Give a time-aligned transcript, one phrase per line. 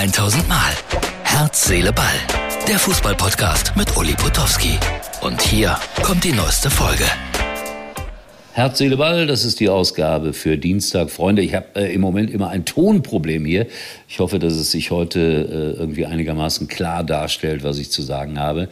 [0.00, 0.72] 1000 Mal.
[1.24, 2.06] Herz, Seele, Ball.
[2.66, 4.78] Der Fußballpodcast mit Uli Potowski.
[5.20, 7.04] Und hier kommt die neueste Folge.
[8.54, 11.10] Herz, Seele, Ball, das ist die Ausgabe für Dienstag.
[11.10, 13.66] Freunde, ich habe äh, im Moment immer ein Tonproblem hier.
[14.08, 18.38] Ich hoffe, dass es sich heute äh, irgendwie einigermaßen klar darstellt, was ich zu sagen
[18.38, 18.70] habe.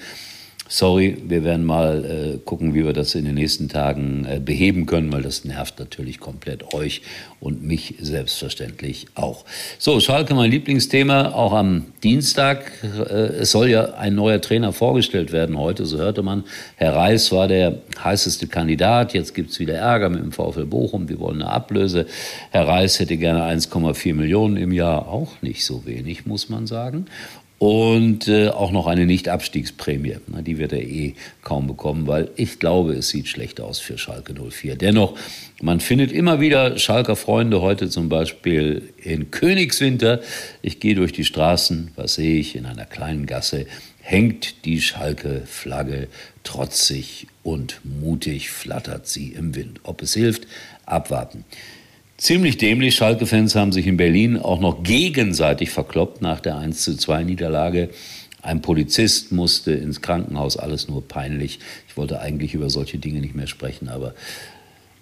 [0.70, 4.84] Sorry, wir werden mal äh, gucken, wie wir das in den nächsten Tagen äh, beheben
[4.84, 7.00] können, weil das nervt natürlich komplett euch
[7.40, 9.46] und mich selbstverständlich auch.
[9.78, 12.70] So, Schalke, mein Lieblingsthema, auch am Dienstag.
[12.82, 16.44] Äh, es soll ja ein neuer Trainer vorgestellt werden heute, so hörte man.
[16.76, 19.14] Herr Reis war der heißeste Kandidat.
[19.14, 21.08] Jetzt gibt es wieder Ärger mit dem VfL Bochum.
[21.08, 22.04] Wir wollen eine Ablöse.
[22.50, 25.08] Herr Reis hätte gerne 1,4 Millionen im Jahr.
[25.08, 27.06] Auch nicht so wenig, muss man sagen
[27.58, 30.18] und äh, auch noch eine Nicht-Abstiegsprämie.
[30.28, 33.98] Na, die wird er eh kaum bekommen, weil ich glaube, es sieht schlecht aus für
[33.98, 34.76] Schalke 04.
[34.76, 35.18] Dennoch,
[35.60, 40.20] man findet immer wieder Schalker Freunde, heute zum Beispiel in Königswinter.
[40.62, 42.54] Ich gehe durch die Straßen, was sehe ich?
[42.54, 43.66] In einer kleinen Gasse
[44.00, 46.08] hängt die Schalke-Flagge
[46.44, 49.80] trotzig und mutig flattert sie im Wind.
[49.82, 50.46] Ob es hilft,
[50.86, 51.44] abwarten.
[52.18, 52.96] Ziemlich dämlich.
[52.96, 57.90] Schalke-Fans haben sich in Berlin auch noch gegenseitig verkloppt nach der 1 zu 2 Niederlage.
[58.42, 61.60] Ein Polizist musste ins Krankenhaus, alles nur peinlich.
[61.86, 64.14] Ich wollte eigentlich über solche Dinge nicht mehr sprechen, aber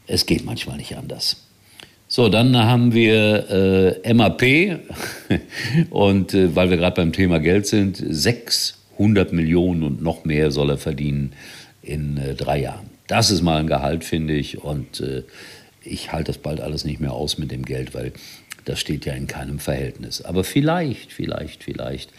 [0.07, 1.47] es geht manchmal nicht anders.
[2.07, 4.81] So, dann haben wir äh, MAP
[5.91, 10.69] und äh, weil wir gerade beim Thema Geld sind, 600 Millionen und noch mehr soll
[10.69, 11.33] er verdienen
[11.81, 12.91] in äh, drei Jahren.
[13.07, 15.23] Das ist mal ein Gehalt, finde ich, und äh,
[15.87, 18.13] ich halte das bald alles nicht mehr aus mit dem Geld, weil
[18.65, 20.23] das steht ja in keinem Verhältnis.
[20.23, 22.11] Aber vielleicht, vielleicht, vielleicht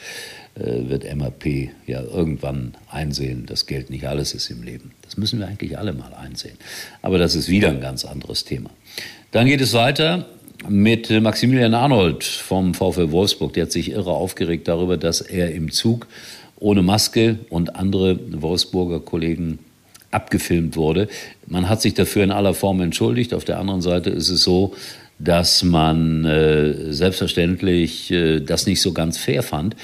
[0.55, 1.45] äh, wird MAP
[1.85, 4.91] ja irgendwann einsehen, dass Geld nicht alles ist im Leben.
[5.01, 6.57] Das müssen wir eigentlich alle mal einsehen.
[7.01, 8.69] Aber das ist wieder ein ganz anderes Thema.
[9.31, 10.25] Dann geht es weiter
[10.67, 13.53] mit Maximilian Arnold vom VfL Wolfsburg.
[13.53, 16.07] Der hat sich irre aufgeregt darüber, dass er im Zug
[16.59, 19.59] ohne Maske und andere Wolfsburger Kollegen
[20.11, 21.07] abgefilmt wurde.
[21.47, 23.33] Man hat sich dafür in aller Form entschuldigt.
[23.33, 24.75] Auf der anderen Seite ist es so,
[25.19, 29.75] dass man äh, selbstverständlich äh, das nicht so ganz fair fand,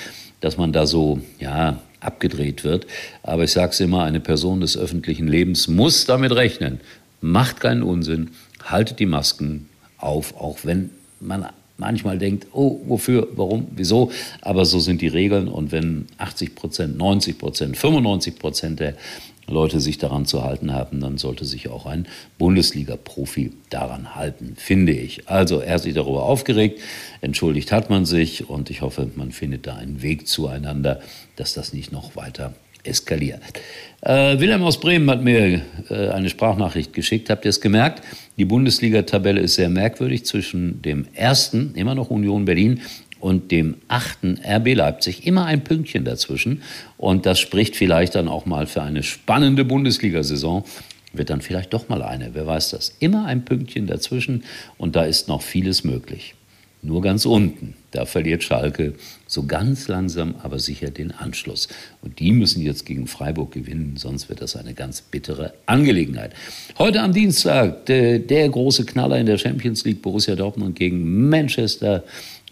[0.42, 2.86] dass man da so, ja, abgedreht wird.
[3.24, 6.82] Aber ich sage es immer, eine Person des öffentlichen Lebens muss damit rechnen.
[7.22, 8.32] Macht keinen Unsinn,
[8.64, 10.90] haltet die Masken auf, auch wenn
[11.22, 11.48] man
[11.78, 14.12] manchmal denkt, oh, wofür, warum, wieso.
[14.42, 15.48] Aber so sind die Regeln.
[15.48, 18.96] Und wenn 80 Prozent, 90 Prozent, 95 Prozent der
[19.54, 24.92] Leute sich daran zu halten haben, dann sollte sich auch ein Bundesliga-Profi daran halten, finde
[24.92, 25.30] ich.
[25.30, 26.82] Also er hat sich darüber aufgeregt,
[27.22, 31.00] entschuldigt hat man sich und ich hoffe, man findet da einen Weg zueinander,
[31.36, 32.54] dass das nicht noch weiter
[32.84, 33.42] eskaliert.
[34.02, 37.30] Äh, Wilhelm aus Bremen hat mir äh, eine Sprachnachricht geschickt.
[37.30, 38.04] Habt ihr es gemerkt?
[38.38, 42.82] Die Bundesliga-Tabelle ist sehr merkwürdig zwischen dem ersten, immer noch Union Berlin,
[43.24, 45.26] und dem achten RB Leipzig.
[45.26, 46.62] Immer ein Pünktchen dazwischen.
[46.98, 50.66] Und das spricht vielleicht dann auch mal für eine spannende Bundesliga-Saison.
[51.14, 52.98] Wird dann vielleicht doch mal eine, wer weiß das.
[53.00, 54.44] Immer ein Pünktchen dazwischen
[54.78, 56.36] und da ist noch vieles möglich.
[56.86, 58.96] Nur ganz unten, da verliert Schalke
[59.26, 61.70] so ganz langsam, aber sicher den Anschluss.
[62.02, 66.34] Und die müssen jetzt gegen Freiburg gewinnen, sonst wird das eine ganz bittere Angelegenheit.
[66.78, 72.04] Heute am Dienstag der, große Knaller in der Champions League, Borussia Dortmund gegen Manchester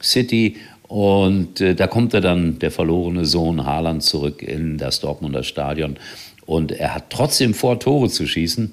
[0.02, 0.56] City.
[0.88, 5.98] Und äh, da kommt er dann, der verlorene Sohn Haaland, zurück in das Dortmunder Stadion.
[6.46, 8.72] Und er hat trotzdem vor, Tore zu schießen.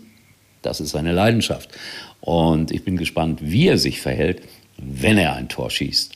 [0.63, 1.71] Das ist seine Leidenschaft.
[2.21, 4.43] Und ich bin gespannt, wie er sich verhält,
[4.79, 6.15] wenn er ein Tor schießt.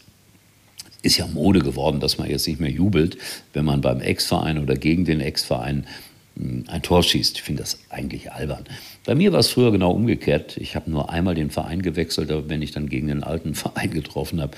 [1.03, 3.19] Ist ja Mode geworden, dass man jetzt nicht mehr jubelt,
[3.53, 5.87] wenn man beim Ex-Verein oder gegen den Ex-Verein
[6.37, 7.37] hm, ein Tor schießt.
[7.37, 8.65] Ich finde das eigentlich albern.
[9.05, 10.57] Bei mir war es früher genau umgekehrt.
[10.57, 13.91] Ich habe nur einmal den Verein gewechselt, aber wenn ich dann gegen den alten Verein
[13.91, 14.57] getroffen habe,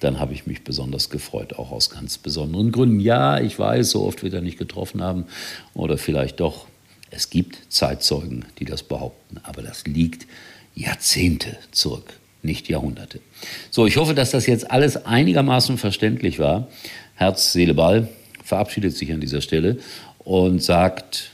[0.00, 3.00] dann habe ich mich besonders gefreut, auch aus ganz besonderen Gründen.
[3.00, 5.24] Ja, ich weiß, so oft wird er nicht getroffen haben
[5.72, 6.66] oder vielleicht doch.
[7.10, 10.26] Es gibt Zeitzeugen, die das behaupten, aber das liegt
[10.74, 13.20] Jahrzehnte zurück, nicht Jahrhunderte.
[13.70, 16.68] So, ich hoffe, dass das jetzt alles einigermaßen verständlich war.
[17.14, 18.08] Herz, Seele, Ball
[18.44, 19.78] verabschiedet sich an dieser Stelle
[20.18, 21.30] und sagt,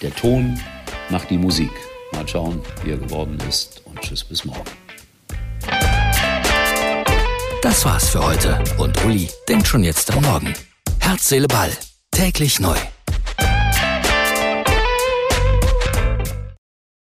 [0.00, 0.58] der Ton
[1.10, 1.70] macht die Musik.
[2.12, 4.70] Mal schauen, wie er geworden ist und tschüss bis morgen.
[7.62, 10.52] Das war's für heute und Uli denkt schon jetzt am Morgen.
[10.98, 11.70] Herz, Seele, Ball.
[12.10, 12.76] Täglich neu.